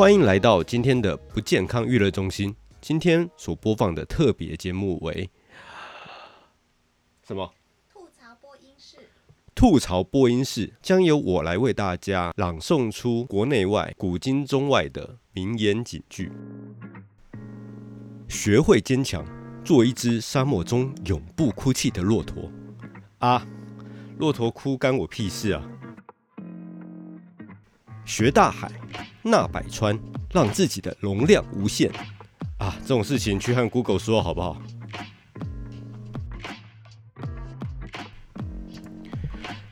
[0.00, 2.56] 欢迎来到今天的不健康娱乐中心。
[2.80, 5.28] 今天所播放的特别节目为
[7.22, 7.52] 什么？
[7.92, 8.96] 吐槽播音室，
[9.54, 16.32] 吐槽播音室将由我来为大家朗诵出国内外、古今中外的名言警句。
[18.26, 19.22] 学会坚强，
[19.62, 22.50] 做一只沙漠中永不哭泣的骆驼。
[23.18, 23.46] 啊，
[24.16, 25.62] 骆驼哭干我屁事啊！
[28.06, 28.72] 学大海，
[29.22, 29.98] 纳百川，
[30.32, 31.90] 让自己的容量无限。
[32.58, 34.60] 啊，这种事情去和 Google 说好不好？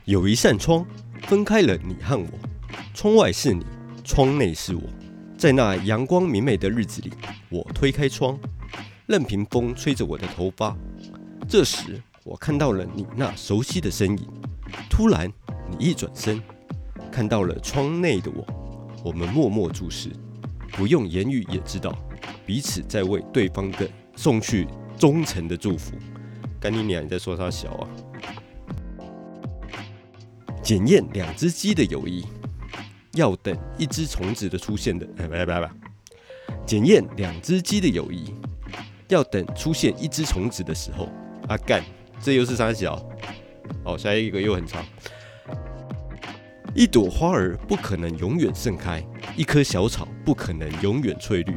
[0.05, 0.85] 有一扇窗，
[1.23, 2.27] 分开了你和我。
[2.93, 3.65] 窗外是你，
[4.03, 4.81] 窗内是我。
[5.37, 7.13] 在那阳光明媚的日子里，
[7.49, 8.37] 我推开窗，
[9.05, 10.75] 任凭风吹着我的头发。
[11.47, 14.27] 这时，我看到了你那熟悉的身影。
[14.89, 15.31] 突然，
[15.69, 16.41] 你一转身，
[17.11, 18.58] 看到了窗内的我。
[19.03, 20.09] 我们默默注视，
[20.73, 21.95] 不用言语也知道，
[22.45, 25.93] 彼此在为对方的送去忠诚的祝福。
[26.59, 27.03] 干你娘！
[27.03, 27.87] 你在说他小啊？
[30.61, 32.25] 检验两只鸡的友谊，
[33.13, 35.07] 要等一只虫子的出现的。
[35.17, 35.71] 哎，来来来，
[36.65, 38.33] 检验两只鸡的友谊，
[39.07, 41.07] 要等出现一只虫子的时候。
[41.47, 41.81] 啊干，
[42.21, 43.01] 这又是啥小？
[43.85, 44.85] 哦，下一个又很长。
[46.79, 51.53] 一朵花儿不可能永远盛开，一棵小草不可能永远翠绿，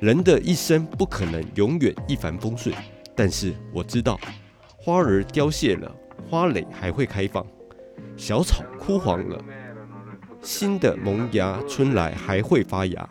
[0.00, 2.76] 人的一生不可能永远一帆风顺。
[3.16, 4.20] 但是我知道，
[4.76, 5.90] 花儿凋谢了，
[6.28, 7.42] 花蕾还会开放；
[8.18, 9.42] 小草枯黄了，
[10.42, 13.08] 新的萌芽春来还会发芽。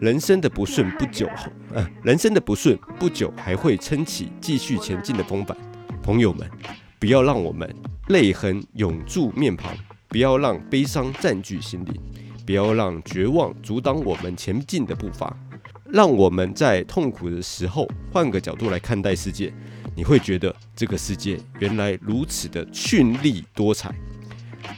[0.00, 1.26] 人生的不顺不久，
[1.72, 5.56] 呃，人生的不顺不久还会撑起继续前进的风帆。
[6.02, 6.46] 朋友们，
[6.98, 7.74] 不要让我们
[8.08, 9.74] 泪痕永驻面庞，
[10.10, 11.94] 不要让悲伤占据心灵，
[12.44, 15.34] 不要让绝望阻挡我们前进的步伐。
[15.86, 19.52] 让我们在痛苦的时候换个角度来看待世界，
[19.94, 23.94] 你会觉得这个世界原来如此的绚丽多彩。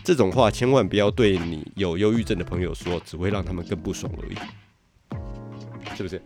[0.04, 4.36] 这种话千万不要对你有忧郁症的朋友说，只会让他们更不爽而已。
[5.96, 6.22] 是不是？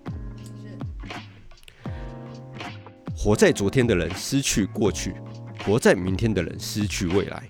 [3.17, 5.15] 活在昨天的人失去过去，
[5.65, 7.49] 活在明天的人失去未来，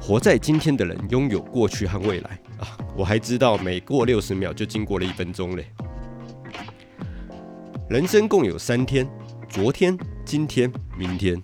[0.00, 2.78] 活在今天的人拥有过去和未来啊！
[2.96, 5.66] 我还知道，每过六十秒就经过了一分钟嘞。
[7.88, 9.08] 人生共有三天：
[9.48, 11.40] 昨天、今天、明天。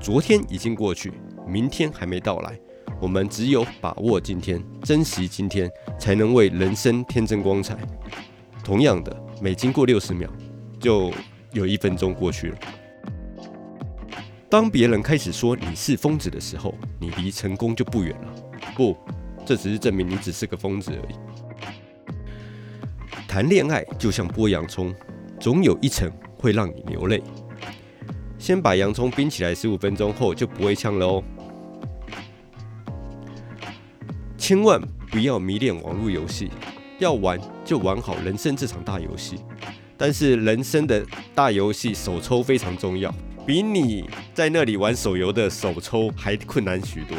[0.00, 1.12] 昨天已经过去，
[1.46, 2.58] 明天还没到来。
[3.00, 7.76] 我们只有把握今天，珍惜今天，才能为人生添增光彩。
[8.62, 9.24] 同样的。
[9.40, 10.28] 每经过六十秒，
[10.80, 11.12] 就
[11.52, 12.58] 有一分钟过去了。
[14.50, 18.34] 当别人开始说你是疯子的时候，你离成功就不远了。
[18.74, 18.96] 不，
[19.44, 21.14] 这只是证明你只是个疯子而已。
[23.28, 24.94] 谈恋爱就像剥洋葱，
[25.38, 27.22] 总有一层会让你流泪。
[28.38, 31.22] 先把洋葱冰起来十五分钟后，就不会呛了哦。
[34.38, 36.50] 千万不要迷恋网络游戏。
[36.98, 39.36] 要玩就玩好人生这场大游戏，
[39.96, 43.14] 但是人生的大游戏手抽非常重要，
[43.48, 44.04] 比你
[44.34, 47.16] 在那里玩手游的手抽还困难许多。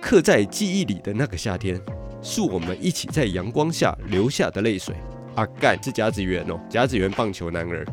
[0.00, 1.78] 刻在记忆里的那个夏天，
[2.22, 4.94] 是我们一起在阳光下流下的泪水。
[5.34, 7.84] 阿干，是甲子园哦，甲子园棒球男儿。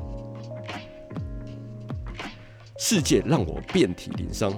[2.77, 4.57] 世界让我遍体鳞伤，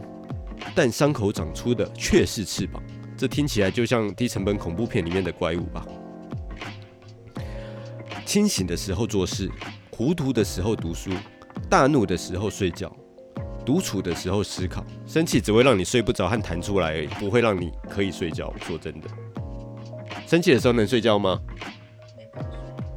[0.75, 2.79] 但伤口长出的却是翅膀。
[3.17, 5.83] 这听起来就像低成本恐怖片里面的怪物吧？
[8.23, 9.49] 清醒的时候做事，
[9.89, 11.09] 糊涂的时候读书，
[11.69, 12.89] 大怒的时候睡觉，
[13.65, 14.85] 独处的时候思考。
[15.05, 18.53] 生气只会让你睡不着和弹出来而已，不会让你可以睡觉。
[18.65, 19.09] 说真的，
[20.25, 21.41] 生气的时候能睡觉吗？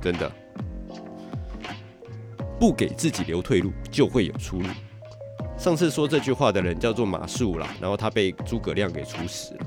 [0.01, 0.31] 真的，
[2.61, 4.69] 不给自己留退路，就会有出路。
[5.59, 9.67] 上次说这句话的人叫做马谡啦，然后他被诸葛亮给处死了。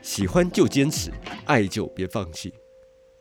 [0.00, 1.12] 喜欢就坚持，
[1.44, 2.52] 爱就别放弃。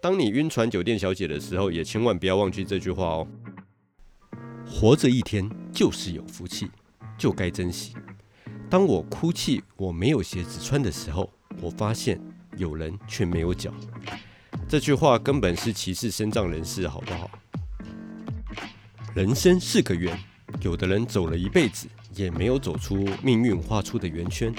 [0.02, 3.28] 当你晕船酒店小姐的时候，也千万不要忘记这句话哦。
[4.66, 6.68] 活着一天就是有福气，
[7.20, 7.94] 就该珍惜。
[8.68, 11.32] 当我哭泣我没有鞋子穿的时候，
[11.62, 12.20] 我发现
[12.58, 13.72] 有人却没有脚。
[14.68, 17.30] 这句话根本是歧视身障人士，好不好？
[19.14, 20.18] 人生是个圆，
[20.62, 24.52] 有的人走了一辈子，也没有走出命运画出的圆圈。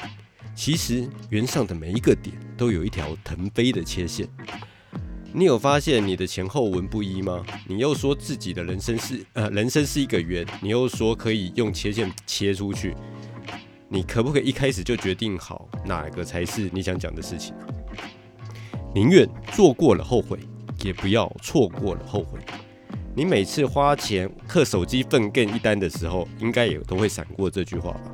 [0.54, 4.28] 其实圆上的每一个点都有一条腾飞的切线。
[5.34, 7.42] 你有发现你的前后文不一吗？
[7.66, 12.94] 你又说自己的人生是呃人生是一个圆，你又说可以用切线切出去。
[13.88, 17.54] 你可不可以一开始就决定好哪个才是你想讲的事情？
[18.94, 20.38] 宁愿做过了后悔，
[20.84, 22.38] 也不要错过了后悔。
[23.14, 28.12] 你每次花钱刻手机份更一单的时候，应该也都会闪过这句话吧？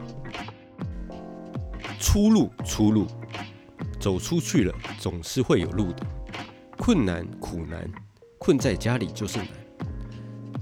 [1.98, 3.08] 出路，出路，
[3.98, 6.06] 走出去了，总是会有路的。
[6.78, 7.90] 困难，苦难，
[8.38, 9.48] 困在家里就是难。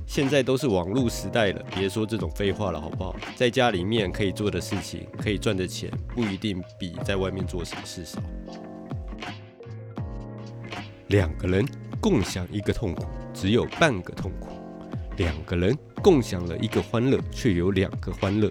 [0.07, 3.15] 现在都是网络时代了，别说这种废话了，好不好？
[3.37, 8.21] 在家里面可以做的事情，可以赚的钱，不一定比在外面做什么事少。
[11.09, 11.65] 两个人
[12.01, 13.05] 共享一个痛苦。
[13.35, 14.49] 只有半个痛苦，
[15.19, 18.51] 两个人共享了一个欢乐，却有两个欢乐。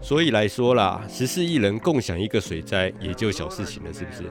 [0.00, 4.22] 所以来说啦，十四亿人共享一个水灾，也就小事情了，是不是？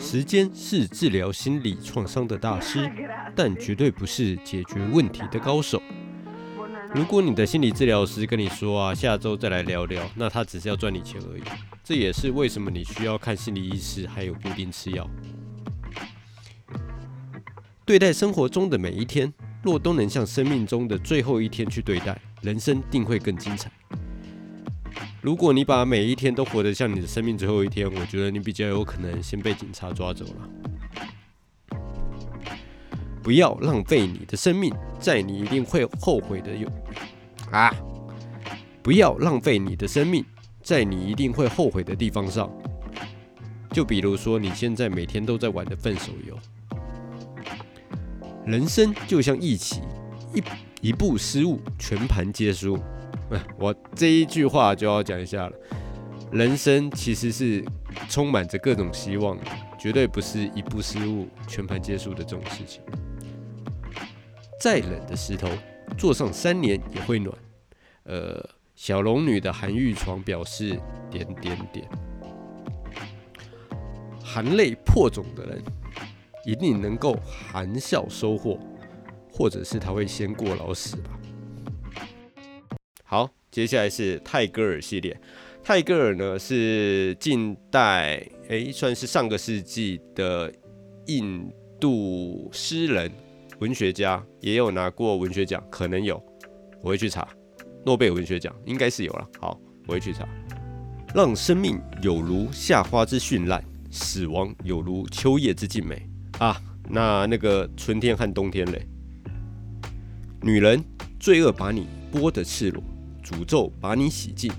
[0.00, 2.90] 时间是治疗心理创伤的大师，
[3.36, 5.80] 但绝对不是解决问题的高手。
[6.94, 11.42] 如果你的心理治疗师跟你说啊，下周再来聊聊，那他只是要赚你钱而已。
[11.84, 15.08] 这也是为什么你需要看心理医师，还有固定吃药。
[17.84, 19.32] 对待生活中的每一天，
[19.62, 23.70] 若都能像生命中的最后一天去对待，人生定会更精彩。
[25.22, 31.78] 如果你把每一天都活得像你的生命最后一天，我觉得你比较有可能先被警察抓走了。
[33.22, 36.66] 不要浪费你的生命在你一定会后悔的有
[37.50, 37.70] 啊！
[38.82, 40.24] 不要浪费你的生命
[40.62, 42.50] 在你一定会后悔的地方上。
[43.72, 46.38] 就比如说你现在每天都在玩的份手游。
[48.46, 49.82] 人生就像一棋，
[50.34, 52.78] 一一步失误，全盘皆输。
[53.58, 55.52] 我这一句话就要讲一下了。
[56.32, 57.64] 人生其实是
[58.08, 59.38] 充满着各种希望，
[59.78, 62.82] 绝对不是一步失误，全盘皆输的这种事情。
[64.60, 65.48] 再冷的石头，
[65.98, 67.36] 坐上三年也会暖。
[68.04, 70.78] 呃，小龙女的寒玉床表示
[71.10, 71.88] 点点点。
[74.22, 75.62] 含泪破种的人。
[76.46, 78.58] 一定能够含笑收获，
[79.30, 81.10] 或者是他会先过劳死吧。
[83.10, 85.20] 好，接下来是泰戈尔系列。
[85.64, 90.54] 泰戈尔呢是近代诶，算是上个世纪的
[91.08, 93.10] 印度诗人、
[93.58, 96.22] 文学家，也有拿过文学奖，可能有，
[96.82, 97.26] 我会去查。
[97.84, 99.28] 诺贝尔文学奖应该是有了。
[99.40, 100.24] 好，我会去查。
[101.12, 103.60] 让生命有如夏花之绚烂，
[103.90, 106.08] 死亡有如秋叶之静美。
[106.38, 106.56] 啊，
[106.88, 108.86] 那那个春天和冬天嘞？
[110.42, 110.80] 女人，
[111.18, 112.80] 罪恶把你剥得赤裸，
[113.30, 114.52] 诅咒把你洗净，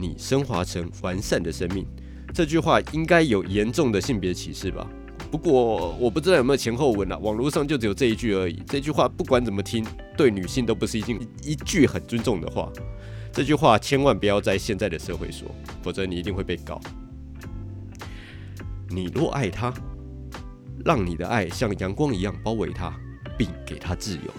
[0.00, 1.86] 你升华成完善的生命。
[2.34, 4.86] 这句话应该有严重的性别歧视吧？
[5.30, 8.62] 不过我不知道有没有前后文啊，网络上就只有这一句而已。
[8.66, 9.86] 这句话不管怎么听，
[10.16, 12.68] 对女性都不是一句一句很尊重的话。
[13.32, 15.48] 这句话千万不要在现在的社会说，
[15.82, 16.80] 否则你一定会被告。
[18.88, 19.72] 你若爱他。
[20.84, 22.94] 让你的爱像阳光一样包围他，
[23.36, 24.32] 并给他自由。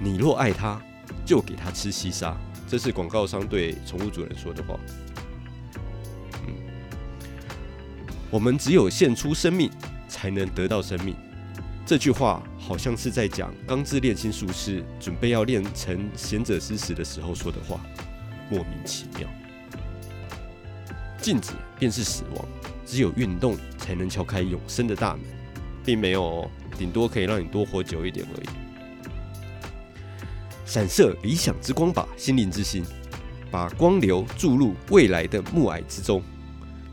[0.00, 0.82] 你若爱他，
[1.24, 2.36] 就给他吃西沙。
[2.68, 4.78] 这是广告商对宠物主人说的话。
[6.46, 6.54] 嗯，
[8.30, 9.70] 我们只有献出生命，
[10.08, 11.14] 才能得到生命。
[11.84, 17.80] 这句话好像是在讲《钢之炼心术士》准备要练成贤者之石的时候说的话，
[18.48, 19.28] 莫名其妙。
[21.20, 22.44] 静止便是死亡，
[22.86, 25.22] 只有运动才能敲开永生的大门，
[25.84, 28.61] 并没有，顶多可以让你多活久一点而已。
[30.72, 32.82] 闪射理想之光吧，心灵之心，
[33.50, 36.22] 把光流注入未来的暮霭之中。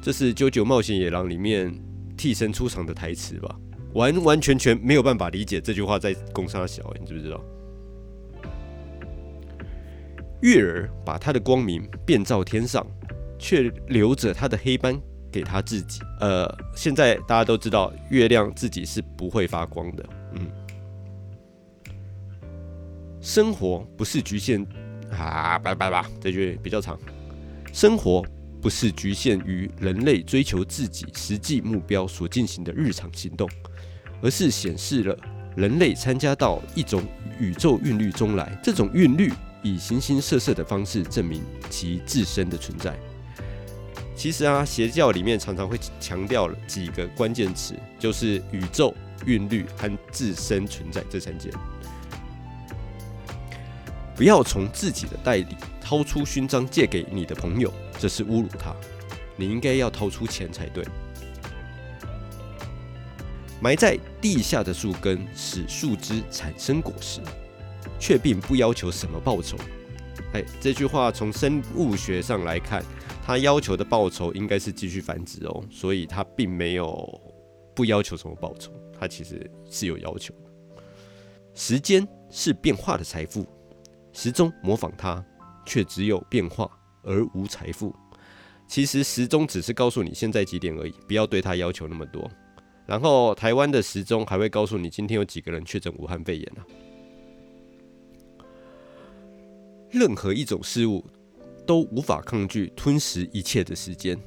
[0.01, 1.73] 这是《九九冒险野狼》里面
[2.17, 3.55] 替身出场的台词吧？
[3.93, 7.41] 完完全全没有办法理解这句话在攻杀小，你知不知道？
[10.41, 12.85] 月儿把他的光明变照天上。
[13.41, 16.01] 却留着他的黑斑给他自己。
[16.19, 16.45] 呃，
[16.75, 20.05] 现在大家都知道，月亮自己是不会发光的。
[20.33, 20.45] 嗯，
[23.21, 24.65] 生活不是局限
[25.11, 26.97] 啊，拜拜吧，这句比较长。
[27.73, 28.25] 生活
[28.61, 33.49] 不是局限于人类追求自己实际目标所进行的日常行动，
[34.21, 35.17] 而是显示了
[35.55, 37.03] 人类参加到一种
[37.39, 38.57] 宇宙韵律中来。
[38.63, 42.97] 这种韵律以形形色色的方式证明其自身的存在。
[44.15, 48.93] 其实啊，邪教里面常常会强调了几个关键词，就是宇宙
[49.25, 51.51] 韵律和自身存在这三件。
[54.19, 58.75] 不要从自己的袋里掏出勋章借给你的朋友，这是侮辱他。
[59.37, 60.85] 你应该要掏出钱才对。
[63.61, 67.21] 埋在地下的树根使树枝产生果实，
[67.97, 69.57] 却并不要求什么报酬。
[70.33, 72.83] 哎，这句话从生物学上来看，
[73.25, 77.21] 它要求的报酬应该是继续繁殖哦，所以它并没有
[77.73, 80.83] 不要求什么报酬，它其实是有要求的。
[81.55, 83.47] 时间是变化的财富，
[84.21, 85.23] 时钟模仿它，
[85.65, 86.69] 却只有变化
[87.03, 87.95] 而无财富。
[88.67, 92.29] 其实时钟只是告诉你现在几点而已，不要对它要求那么多。
[92.85, 96.61] 然后台湾的时钟还会告诉你今天有几个人确诊武汉肺炎呢？
[99.89, 101.01] 任何一种事物
[101.65, 104.19] 都无法抗拒吞噬一切的时间。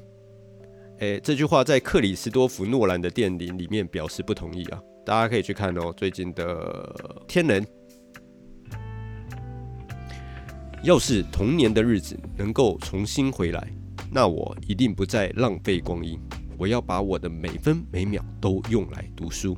[1.01, 5.93] 诶，这句话在克里斯多夫诺兰的电影里面表示不同意啊，大家可以去看哦。
[5.95, 6.95] 最近的
[7.27, 7.63] 《天人》，
[10.83, 13.73] 要是童年的日子能够重新回来，
[14.11, 16.19] 那我一定不再浪费光阴。
[16.57, 19.57] 我要把我的每分每秒都用来读书。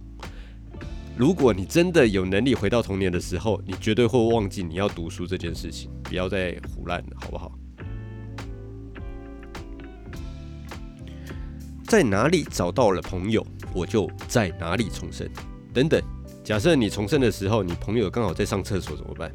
[1.17, 5.89] 如果你真的有能力回到童年的时候，你绝对会忘记你要读书这件事情。
[6.03, 7.51] 不要再胡乱了，好不好？
[11.87, 15.27] 在哪里找到了朋友，我就在哪里重生。
[15.73, 15.99] 等等，
[16.43, 19.31] 假设你重生的时候，你朋友刚好在上厕所怎么办？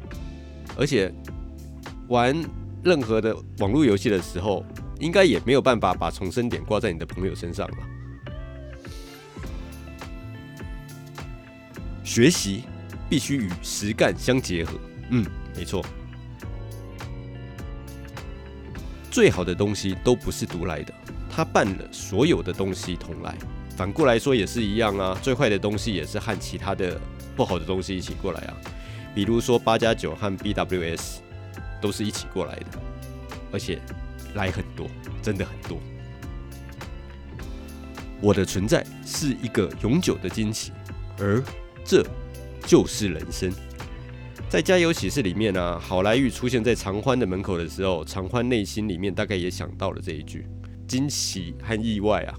[0.77, 1.13] 而且
[2.11, 2.35] 玩
[2.83, 4.65] 任何的网络游戏的时候，
[4.99, 7.77] 应该也没有办法把重生点挂在你的朋友身上吧？
[12.03, 12.63] 学习
[13.09, 14.73] 必须与实干相结合。
[15.11, 15.25] 嗯，
[15.55, 15.81] 没错。
[19.09, 20.93] 最好的东西都不是独来的，
[21.29, 23.37] 它伴了所有的东西同来。
[23.77, 25.17] 反过来说也是一样啊。
[25.21, 26.99] 最坏的东西也是和其他的
[27.37, 28.57] 不好的东西一起过来啊。
[29.15, 31.19] 比如说八加九和 BWS
[31.81, 32.65] 都是一起过来的，
[33.51, 33.81] 而且
[34.35, 34.87] 来很多，
[35.21, 35.77] 真的很多。
[38.21, 40.71] 我的存在是一个永久的惊奇，
[41.17, 41.43] 而。
[41.83, 42.05] 这
[42.67, 43.51] 就是人生。
[44.47, 50.45] 在《加油喜事》里面呢，好莱坞出现在常欢的门口的时候，常欢内心里面大概也想到了这一句：
[50.87, 52.37] 惊喜和意外啊。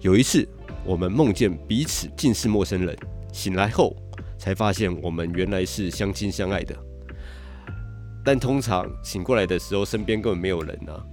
[0.00, 0.48] 有一次，
[0.84, 2.96] 我们梦见彼此竟是陌生人，
[3.32, 3.96] 醒来后
[4.38, 6.76] 才发现我们原来是相亲相爱的。
[8.24, 11.04] 但通常醒过来的时候，身边根本没有人啊。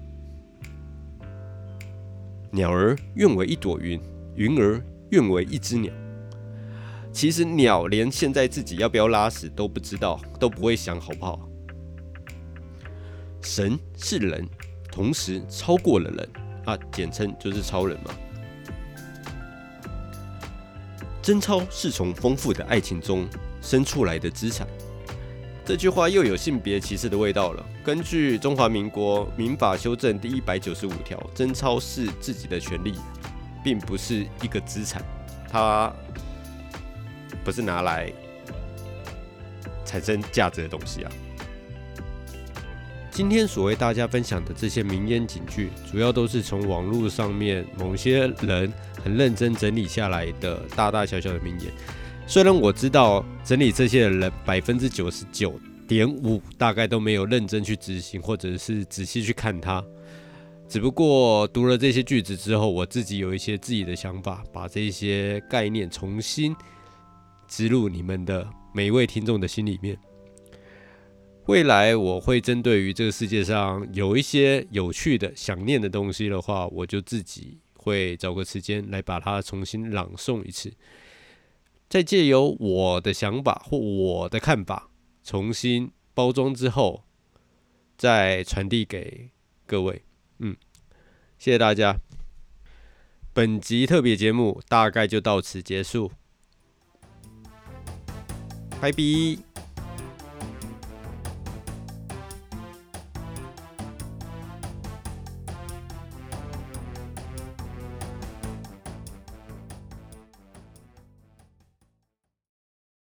[2.51, 4.00] 鸟儿愿为一朵云，
[4.36, 4.82] 云儿。
[5.12, 5.94] 愿为一只鸟。
[7.12, 11.48] 其实鸟连现在自己要不要拉屎都不知道，都不会想，好不好？
[13.39, 14.44] 神是人，
[14.92, 16.30] 同时超过了人
[16.65, 18.12] 啊，简称就是超人嘛。
[21.24, 23.25] 贞操是从丰富的爱情中
[23.62, 24.68] 生出来的资产。
[25.65, 27.65] 这句话又有性别歧视的味道了。
[27.84, 32.94] 根据中华民国民法修正第一百九十五条，贞操是自己的权利。
[33.63, 35.01] 并不是一个资产，
[35.50, 35.89] 它
[37.46, 38.12] 不是拿来
[39.86, 41.12] 产生价值的东西啊。
[43.13, 51.72] 今天所为大家分享的这些名言警句，主要都是从网络上面某些人很认真整理下来的大大小小的名言。
[52.25, 55.53] 虽然我知道整理这些的人百分之九十九
[55.88, 59.84] 点五大概都没有认真去执行，或者是仔细去看它。
[60.67, 66.55] 只不过读了这些句子之后，我自己有一些自己的想法，把这些概念重新
[67.48, 69.96] 植入你们的每一位听众的心里面。
[71.47, 80.73] 未来我会针对于这个世界上有一些有趣的、想念的东西的话，我就自己会找个时间来把它重新朗诵一次，
[81.89, 84.89] 再借由我的想法或我的看法
[85.21, 87.03] 重新包装之后，
[87.97, 89.29] 再传递给
[89.65, 90.01] 各位。
[90.39, 90.55] 嗯，
[91.38, 92.00] 谢谢大家。
[93.33, 96.09] 本集特别节目大概就到此结束，
[98.79, 99.52] 拜拜。